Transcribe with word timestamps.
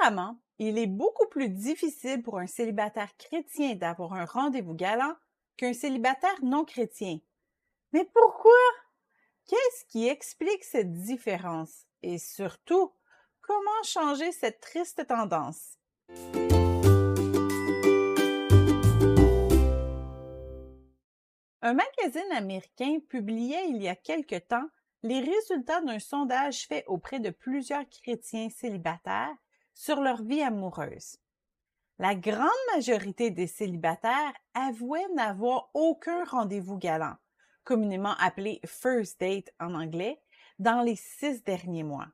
Apparemment, 0.00 0.38
il 0.58 0.78
est 0.78 0.86
beaucoup 0.86 1.26
plus 1.28 1.50
difficile 1.50 2.22
pour 2.22 2.38
un 2.38 2.46
célibataire 2.46 3.14
chrétien 3.18 3.74
d'avoir 3.74 4.14
un 4.14 4.24
rendez-vous 4.24 4.72
galant 4.72 5.14
qu'un 5.58 5.74
célibataire 5.74 6.36
non 6.42 6.64
chrétien. 6.64 7.18
Mais 7.92 8.08
pourquoi? 8.14 8.52
Qu'est-ce 9.46 9.84
qui 9.86 10.08
explique 10.08 10.64
cette 10.64 10.94
différence? 10.94 11.84
Et 12.02 12.16
surtout, 12.16 12.94
comment 13.42 13.82
changer 13.84 14.32
cette 14.32 14.60
triste 14.60 15.06
tendance? 15.06 15.76
Un 21.60 21.74
magazine 21.74 22.32
américain 22.32 23.00
publiait 23.06 23.68
il 23.68 23.82
y 23.82 23.88
a 23.88 23.96
quelque 23.96 24.38
temps 24.38 24.68
les 25.02 25.20
résultats 25.20 25.82
d'un 25.82 25.98
sondage 25.98 26.66
fait 26.66 26.84
auprès 26.86 27.20
de 27.20 27.28
plusieurs 27.28 27.86
chrétiens 27.90 28.48
célibataires 28.48 29.36
sur 29.80 30.02
leur 30.02 30.22
vie 30.22 30.42
amoureuse. 30.42 31.16
La 31.98 32.14
grande 32.14 32.50
majorité 32.74 33.30
des 33.30 33.46
célibataires 33.46 34.34
avouaient 34.52 35.08
n'avoir 35.14 35.70
aucun 35.72 36.22
rendez-vous 36.24 36.76
galant, 36.76 37.16
communément 37.64 38.14
appelé 38.20 38.60
first 38.66 39.18
date 39.20 39.50
en 39.58 39.72
anglais, 39.72 40.20
dans 40.58 40.82
les 40.82 40.96
six 40.96 41.42
derniers 41.44 41.82
mois. 41.82 42.08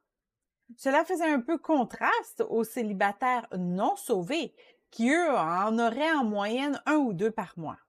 Cela 0.76 1.04
faisait 1.04 1.28
un 1.28 1.40
peu 1.40 1.58
contraste 1.58 2.44
aux 2.48 2.62
célibataires 2.62 3.48
non 3.58 3.96
sauvés, 3.96 4.54
qui 4.92 5.10
eux 5.10 5.36
en 5.36 5.76
auraient 5.80 6.12
en 6.12 6.24
moyenne 6.24 6.80
un 6.86 6.98
ou 6.98 7.14
deux 7.14 7.32
par 7.32 7.58
mois. 7.58 7.80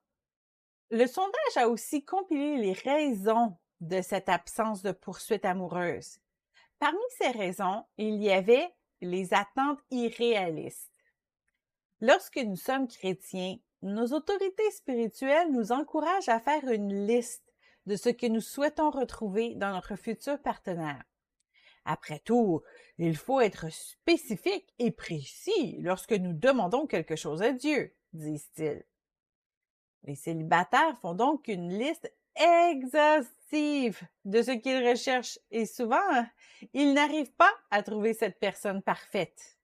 Le 0.90 1.06
sondage 1.06 1.58
a 1.58 1.70
aussi 1.70 2.04
compilé 2.04 2.58
les 2.58 2.74
raisons 2.74 3.56
de 3.82 4.02
cette 4.02 4.30
absence 4.30 4.82
de 4.82 4.92
poursuite 4.92 5.46
amoureuse. 5.46 6.18
Parmi 6.80 6.98
ces 7.20 7.30
raisons, 7.30 7.86
il 7.98 8.16
y 8.24 8.32
avait 8.32 8.74
les 9.02 9.34
attentes 9.34 9.80
irréalistes. 9.92 10.92
Lorsque 12.02 12.38
nous 12.38 12.56
sommes 12.56 12.88
chrétiens, 12.88 13.58
nos 13.82 14.08
autorités 14.08 14.72
spirituelles 14.72 15.52
nous 15.52 15.72
encouragent 15.72 16.30
à 16.30 16.40
faire 16.40 16.68
une 16.70 17.08
liste 17.08 17.54
de 17.86 17.96
ce 17.96 18.10
que 18.10 18.28
nous 18.28 18.42
souhaitons 18.42 18.92
retrouver 18.92 19.56
dans 19.56 19.72
notre 19.72 19.96
futur 19.96 20.42
partenaire. 20.42 21.04
Après 21.86 22.20
tout, 22.20 22.62
il 22.98 23.16
faut 23.16 23.40
être 23.40 23.72
spécifique 23.72 24.74
et 24.78 24.92
précis 24.92 25.78
lorsque 25.80 26.12
nous 26.12 26.34
demandons 26.34 26.86
quelque 26.86 27.16
chose 27.16 27.42
à 27.42 27.54
Dieu, 27.54 27.96
disent-ils. 28.14 28.84
Les 30.04 30.16
célibataires 30.16 30.98
font 31.00 31.14
donc 31.14 31.48
une 31.48 31.70
liste 31.70 32.12
exhaustive 32.38 34.02
de 34.26 34.42
ce 34.42 34.52
qu'ils 34.52 34.88
recherchent 34.88 35.40
et 35.52 35.66
souvent, 35.66 36.26
ils 36.74 36.94
n'arrivent 36.94 37.34
pas 37.34 37.54
à 37.72 37.84
trouver 37.84 38.14
cette 38.14 38.40
personne 38.40 38.82
parfaite. 38.82 39.58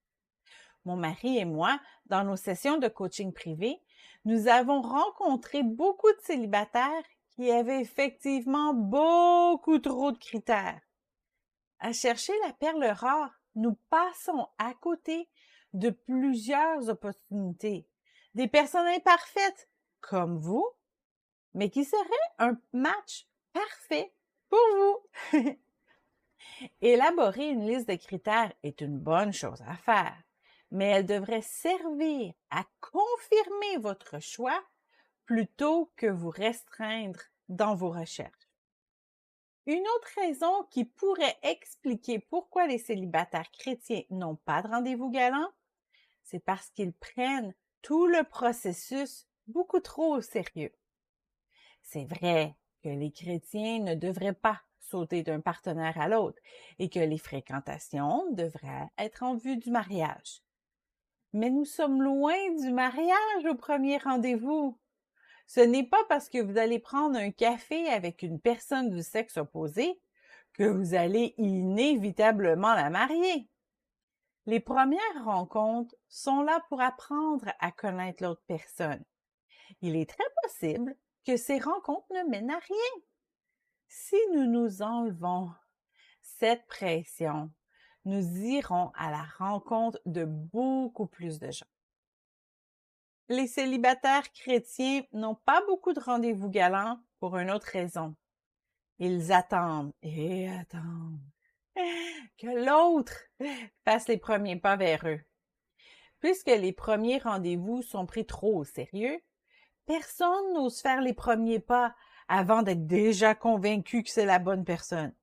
Mon 0.85 0.95
mari 0.95 1.37
et 1.37 1.45
moi, 1.45 1.79
dans 2.07 2.23
nos 2.23 2.35
sessions 2.35 2.77
de 2.77 2.87
coaching 2.87 3.31
privé, 3.31 3.79
nous 4.25 4.47
avons 4.47 4.81
rencontré 4.81 5.63
beaucoup 5.63 6.11
de 6.11 6.21
célibataires 6.21 7.03
qui 7.31 7.51
avaient 7.51 7.81
effectivement 7.81 8.73
beaucoup 8.73 9.79
trop 9.79 10.11
de 10.11 10.17
critères. 10.17 10.81
À 11.79 11.91
chercher 11.93 12.33
la 12.45 12.53
perle 12.53 12.85
rare, 12.85 13.31
nous 13.55 13.77
passons 13.89 14.47
à 14.57 14.73
côté 14.73 15.27
de 15.73 15.89
plusieurs 15.89 16.89
opportunités. 16.89 17.87
Des 18.35 18.47
personnes 18.47 18.87
imparfaites, 18.87 19.69
comme 20.01 20.37
vous, 20.37 20.65
mais 21.53 21.69
qui 21.69 21.85
serait 21.85 22.31
un 22.39 22.57
match 22.73 23.27
parfait 23.53 24.13
pour 24.49 24.59
vous. 25.31 25.39
Élaborer 26.81 27.49
une 27.49 27.67
liste 27.67 27.87
de 27.89 27.95
critères 27.95 28.53
est 28.63 28.81
une 28.81 28.99
bonne 28.99 29.33
chose 29.33 29.61
à 29.67 29.75
faire, 29.75 30.15
mais 30.71 30.85
elle 30.85 31.05
devrait 31.05 31.41
servir 31.41 32.33
à 32.49 32.63
confirmer 32.79 33.77
votre 33.79 34.19
choix 34.19 34.61
plutôt 35.25 35.91
que 35.95 36.07
vous 36.07 36.29
restreindre 36.29 37.19
dans 37.49 37.75
vos 37.75 37.91
recherches. 37.91 38.31
Une 39.65 39.87
autre 39.95 40.09
raison 40.17 40.63
qui 40.69 40.83
pourrait 40.83 41.37
expliquer 41.41 42.19
pourquoi 42.19 42.67
les 42.67 42.77
célibataires 42.77 43.49
chrétiens 43.51 44.03
n'ont 44.09 44.35
pas 44.35 44.61
de 44.61 44.67
rendez-vous 44.67 45.09
galant, 45.09 45.49
c'est 46.23 46.43
parce 46.43 46.69
qu'ils 46.71 46.93
prennent 46.93 47.53
tout 47.81 48.07
le 48.07 48.23
processus 48.23 49.25
beaucoup 49.47 49.79
trop 49.79 50.15
au 50.15 50.21
sérieux. 50.21 50.73
C'est 51.83 52.05
vrai 52.05 52.55
que 52.83 52.89
les 52.89 53.11
chrétiens 53.11 53.79
ne 53.79 53.95
devraient 53.95 54.33
pas 54.33 54.61
sauter 54.79 55.23
d'un 55.23 55.39
partenaire 55.39 55.99
à 55.99 56.07
l'autre 56.07 56.41
et 56.79 56.89
que 56.89 56.99
les 56.99 57.17
fréquentations 57.17 58.31
devraient 58.31 58.89
être 58.97 59.23
en 59.23 59.35
vue 59.35 59.57
du 59.57 59.69
mariage. 59.69 60.41
Mais 61.33 61.49
nous 61.49 61.65
sommes 61.65 62.01
loin 62.01 62.37
du 62.59 62.71
mariage 62.71 63.45
au 63.49 63.55
premier 63.55 63.97
rendez-vous. 63.97 64.77
Ce 65.47 65.59
n'est 65.59 65.85
pas 65.87 66.03
parce 66.09 66.29
que 66.29 66.39
vous 66.39 66.57
allez 66.57 66.79
prendre 66.79 67.17
un 67.17 67.31
café 67.31 67.87
avec 67.87 68.21
une 68.21 68.39
personne 68.39 68.89
du 68.89 69.03
sexe 69.03 69.37
opposé 69.37 69.99
que 70.53 70.63
vous 70.63 70.93
allez 70.93 71.33
inévitablement 71.37 72.73
la 72.73 72.89
marier. 72.89 73.49
Les 74.45 74.59
premières 74.59 75.23
rencontres 75.23 75.95
sont 76.07 76.41
là 76.41 76.63
pour 76.69 76.81
apprendre 76.81 77.51
à 77.59 77.71
connaître 77.71 78.23
l'autre 78.23 78.43
personne. 78.45 79.03
Il 79.81 79.95
est 79.95 80.09
très 80.09 80.25
possible 80.43 80.95
que 81.25 81.37
ces 81.37 81.59
rencontres 81.59 82.11
ne 82.11 82.29
mènent 82.29 82.51
à 82.51 82.59
rien. 82.59 83.01
Si 83.87 84.17
nous 84.33 84.45
nous 84.45 84.81
enlevons 84.81 85.51
cette 86.21 86.65
pression, 86.67 87.51
nous 88.05 88.37
irons 88.37 88.91
à 88.95 89.11
la 89.11 89.23
rencontre 89.37 89.99
de 90.05 90.25
beaucoup 90.25 91.07
plus 91.07 91.39
de 91.39 91.51
gens. 91.51 91.65
Les 93.29 93.47
célibataires 93.47 94.31
chrétiens 94.33 95.03
n'ont 95.13 95.35
pas 95.35 95.61
beaucoup 95.67 95.93
de 95.93 95.99
rendez-vous 95.99 96.49
galants 96.49 96.99
pour 97.19 97.37
une 97.37 97.51
autre 97.51 97.67
raison. 97.67 98.15
Ils 98.99 99.31
attendent 99.31 99.93
et 100.01 100.49
attendent 100.49 101.19
que 102.37 102.65
l'autre 102.65 103.15
fasse 103.85 104.07
les 104.07 104.17
premiers 104.17 104.57
pas 104.57 104.75
vers 104.75 105.07
eux. 105.07 105.21
Puisque 106.19 106.47
les 106.47 106.73
premiers 106.73 107.17
rendez-vous 107.17 107.81
sont 107.81 108.05
pris 108.05 108.25
trop 108.25 108.57
au 108.57 108.63
sérieux, 108.63 109.19
Personne 109.85 110.53
n'ose 110.53 110.79
faire 110.79 111.01
les 111.01 111.13
premiers 111.13 111.59
pas 111.59 111.95
avant 112.27 112.63
d'être 112.63 112.87
déjà 112.87 113.35
convaincu 113.35 114.03
que 114.03 114.09
c'est 114.09 114.25
la 114.25 114.39
bonne 114.39 114.63
personne. 114.63 115.13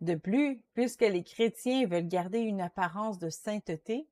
De 0.00 0.14
plus, 0.14 0.62
puisque 0.74 1.02
les 1.02 1.24
chrétiens 1.24 1.86
veulent 1.86 2.06
garder 2.06 2.38
une 2.38 2.60
apparence 2.60 3.18
de 3.18 3.30
sainteté, 3.30 4.06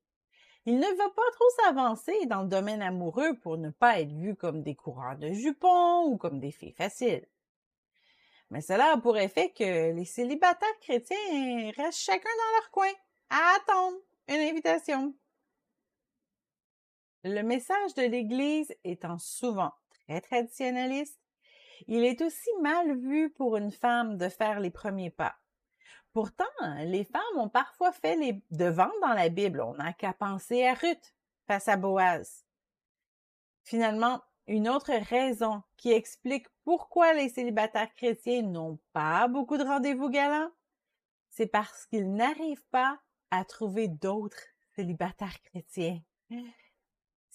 il 0.64 0.78
ne 0.78 0.96
va 0.96 1.08
pas 1.10 1.30
trop 1.32 1.62
s'avancer 1.62 2.26
dans 2.26 2.42
le 2.42 2.48
domaine 2.48 2.82
amoureux 2.82 3.34
pour 3.34 3.56
ne 3.56 3.70
pas 3.70 4.00
être 4.00 4.12
vus 4.12 4.34
comme 4.34 4.62
des 4.62 4.74
coureurs 4.74 5.16
de 5.16 5.32
jupons 5.32 6.06
ou 6.06 6.16
comme 6.16 6.40
des 6.40 6.50
filles 6.50 6.72
faciles. 6.72 7.26
Mais 8.50 8.60
cela 8.60 8.94
a 8.94 8.96
pour 8.96 9.16
effet 9.16 9.50
que 9.50 9.92
les 9.92 10.04
célibataires 10.04 10.78
chrétiens 10.80 11.70
restent 11.76 12.00
chacun 12.00 12.28
dans 12.28 12.60
leur 12.60 12.70
coin 12.72 12.92
à 13.30 13.56
attendre 13.56 13.98
une 14.28 14.40
invitation. 14.40 15.14
Le 17.28 17.42
message 17.42 17.92
de 17.94 18.02
l'Église 18.02 18.72
étant 18.84 19.18
souvent 19.18 19.72
très 19.90 20.20
traditionnaliste, 20.20 21.20
il 21.88 22.04
est 22.04 22.22
aussi 22.22 22.48
mal 22.62 22.96
vu 23.00 23.30
pour 23.30 23.56
une 23.56 23.72
femme 23.72 24.16
de 24.16 24.28
faire 24.28 24.60
les 24.60 24.70
premiers 24.70 25.10
pas. 25.10 25.34
Pourtant, 26.12 26.44
les 26.84 27.02
femmes 27.02 27.38
ont 27.38 27.48
parfois 27.48 27.90
fait 27.90 28.14
les 28.14 28.40
devants 28.52 28.92
dans 29.02 29.12
la 29.12 29.28
Bible. 29.28 29.60
On 29.60 29.74
n'a 29.74 29.92
qu'à 29.92 30.12
penser 30.12 30.64
à 30.64 30.74
Ruth 30.74 31.16
face 31.48 31.66
à 31.66 31.76
Boaz. 31.76 32.44
Finalement, 33.64 34.22
une 34.46 34.68
autre 34.68 34.92
raison 34.92 35.64
qui 35.76 35.90
explique 35.90 36.46
pourquoi 36.62 37.12
les 37.12 37.28
célibataires 37.28 37.92
chrétiens 37.96 38.42
n'ont 38.42 38.78
pas 38.92 39.26
beaucoup 39.26 39.56
de 39.56 39.64
rendez-vous 39.64 40.10
galants, 40.10 40.52
c'est 41.30 41.48
parce 41.48 41.86
qu'ils 41.86 42.14
n'arrivent 42.14 42.66
pas 42.70 43.00
à 43.32 43.44
trouver 43.44 43.88
d'autres 43.88 44.44
célibataires 44.76 45.42
chrétiens. 45.42 46.00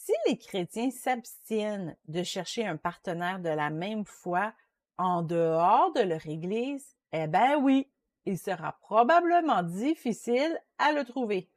Si 0.04 0.14
les 0.26 0.40
chrétiens 0.40 0.90
s'abstiennent 0.90 1.96
de 2.08 2.24
chercher 2.24 2.66
un 2.66 2.76
partenaire 2.76 3.40
de 3.40 3.50
la 3.50 3.70
même 3.70 4.04
foi 4.04 4.52
en 4.98 5.22
dehors 5.22 5.94
de 5.94 6.02
leur 6.02 6.26
Église, 6.26 6.96
eh 7.12 7.28
ben 7.28 7.58
oui, 7.62 7.88
il 8.26 8.40
sera 8.40 8.80
probablement 8.82 9.62
difficile 9.62 10.60
à 10.80 10.92
le 10.92 11.04
trouver. 11.04 11.52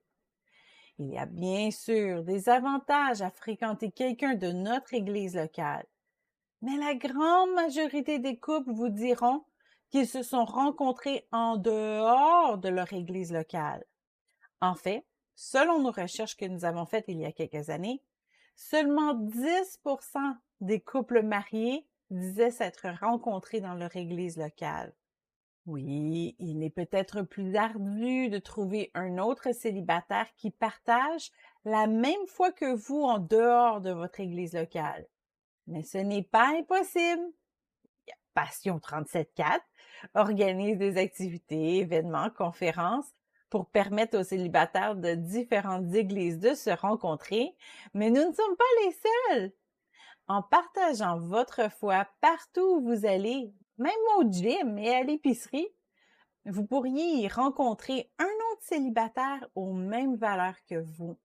Il 0.99 1.08
y 1.08 1.17
a 1.17 1.25
bien 1.25 1.70
sûr 1.70 2.23
des 2.23 2.50
avantages 2.50 3.23
à 3.23 3.31
fréquenter 3.31 3.91
quelqu'un 3.91 4.35
de 4.35 4.52
notre 4.52 4.93
Église 4.93 5.37
locale, 5.37 5.87
mais 6.61 6.76
la 6.76 6.94
grande 6.94 7.55
majorité 7.55 8.19
des 8.19 8.37
couples 8.37 8.73
vous 8.73 8.91
diront 8.91 9.43
qu'ils 9.88 10.06
se 10.06 10.23
sont 10.23 10.44
rencontrés 10.44 11.26
en 11.32 11.56
dehors 11.56 12.58
de 12.58 12.69
leur 12.69 12.93
Église 12.93 13.32
locale. 13.32 13.87
En 14.61 14.75
fait, 14.75 15.06
selon 15.35 15.81
nos 15.81 15.93
recherches 15.93 16.37
que 16.37 16.44
nous 16.44 16.67
avons 16.67 16.85
faites 16.85 17.06
il 17.08 17.20
y 17.20 17.25
a 17.25 17.32
quelques 17.32 17.70
années, 17.70 18.02
Seulement 18.55 19.15
10% 19.15 20.37
des 20.61 20.81
couples 20.81 21.23
mariés 21.23 21.87
disaient 22.11 22.51
s'être 22.51 22.87
rencontrés 23.01 23.61
dans 23.61 23.75
leur 23.75 23.95
église 23.97 24.37
locale. 24.37 24.95
Oui, 25.67 26.37
il 26.39 26.62
est 26.62 26.71
peut-être 26.71 27.23
plus 27.23 27.56
ardu 27.56 28.29
de 28.29 28.39
trouver 28.39 28.91
un 28.95 29.17
autre 29.19 29.53
célibataire 29.53 30.27
qui 30.37 30.51
partage 30.51 31.31
la 31.65 31.87
même 31.87 32.27
foi 32.27 32.53
que 32.53 32.75
vous 32.75 33.03
en 33.03 33.19
dehors 33.19 33.81
de 33.81 33.91
votre 33.91 34.21
église 34.21 34.53
locale. 34.53 35.06
Mais 35.67 35.83
ce 35.83 35.97
n'est 35.97 36.23
pas 36.23 36.49
impossible. 36.49 37.23
Passion 38.35 38.77
37.4 38.77 39.61
organise 40.15 40.77
des 40.77 40.99
activités, 40.99 41.79
événements, 41.79 42.29
conférences 42.29 43.11
pour 43.55 43.67
permettre 43.67 44.19
aux 44.19 44.25
célibataires 44.25 44.97
de 44.97 45.15
différentes 45.15 45.95
églises 45.95 46.41
de 46.41 46.55
se 46.55 46.71
rencontrer, 46.71 47.55
mais 47.93 48.11
nous 48.11 48.29
ne 48.29 48.33
sommes 48.33 48.56
pas 48.56 48.65
les 48.85 48.91
seuls. 48.91 49.53
En 50.27 50.43
partageant 50.43 51.21
votre 51.21 51.71
foi 51.71 52.05
partout 52.21 52.79
où 52.79 52.81
vous 52.81 53.06
allez, 53.06 53.55
même 53.79 53.93
au 54.19 54.25
gym 54.29 54.77
et 54.77 54.93
à 54.93 55.05
l'épicerie, 55.05 55.69
vous 56.45 56.67
pourriez 56.67 57.23
y 57.23 57.29
rencontrer 57.29 58.11
un 58.19 58.25
autre 58.25 58.62
célibataire 58.62 59.47
aux 59.55 59.73
mêmes 59.73 60.17
valeurs 60.17 60.59
que 60.69 60.81
vous. 60.81 61.17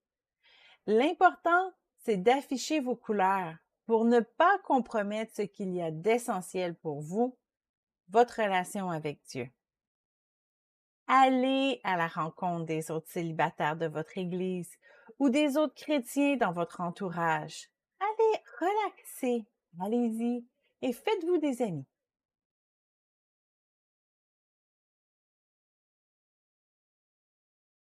L'important, 0.85 1.71
c'est 1.97 2.17
d'afficher 2.17 2.79
vos 2.79 2.95
couleurs 2.95 3.55
pour 3.87 4.05
ne 4.05 4.19
pas 4.19 4.59
compromettre 4.65 5.33
ce 5.35 5.41
qu'il 5.41 5.73
y 5.73 5.81
a 5.81 5.89
d'essentiel 5.89 6.75
pour 6.75 7.01
vous, 7.01 7.35
votre 8.09 8.39
relation 8.39 8.91
avec 8.91 9.19
Dieu. 9.23 9.49
Allez 11.11 11.81
à 11.83 11.97
la 11.97 12.07
rencontre 12.07 12.67
des 12.67 12.91
autres 12.91 13.09
célibataires 13.09 13.75
de 13.75 13.87
votre 13.87 14.15
Église 14.19 14.69
ou 15.17 15.31
des 15.31 15.57
autres 15.57 15.73
chrétiens 15.73 16.35
dans 16.35 16.51
votre 16.51 16.81
entourage. 16.81 17.67
Allez 17.99 18.39
relaxer, 18.59 19.43
allez-y 19.81 20.45
et 20.83 20.93
faites-vous 20.93 21.39
des 21.39 21.63
amis. 21.63 21.87